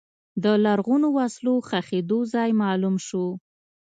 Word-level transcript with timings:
د 0.43 0.45
لرغونو 0.65 1.07
وسلو 1.17 1.53
ښخېدو 1.67 2.19
ځای 2.33 2.49
معلوم 2.61 2.95
شو. 3.07 3.25